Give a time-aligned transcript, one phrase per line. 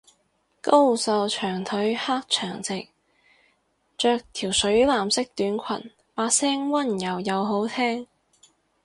[0.61, 2.87] 高瘦長腿黑長直，
[3.99, 8.07] 着條水藍色短裙，把聲溫柔又好聽